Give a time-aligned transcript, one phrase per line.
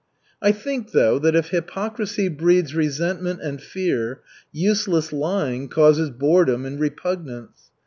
[0.41, 6.79] I think, though, that if hypocrisy breeds resentment and fear, useless lying causes boredom and
[6.79, 7.69] repugnance.